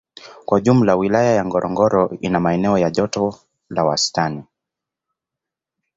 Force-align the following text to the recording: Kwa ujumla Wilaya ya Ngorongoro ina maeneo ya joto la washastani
Kwa 0.45 0.57
ujumla 0.57 0.95
Wilaya 0.95 1.31
ya 1.35 1.45
Ngorongoro 1.45 2.17
ina 2.21 2.39
maeneo 2.39 2.77
ya 2.77 2.89
joto 2.91 3.35
la 3.69 3.85
washastani 3.85 4.43